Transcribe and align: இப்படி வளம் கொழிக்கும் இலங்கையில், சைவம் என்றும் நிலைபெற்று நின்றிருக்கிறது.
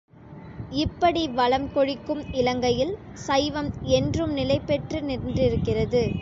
இப்படி 0.75 1.27
வளம் 1.29 1.71
கொழிக்கும் 1.73 2.23
இலங்கையில், 2.31 2.93
சைவம் 3.27 3.71
என்றும் 3.91 4.33
நிலைபெற்று 4.37 5.01
நின்றிருக்கிறது. 5.01 6.03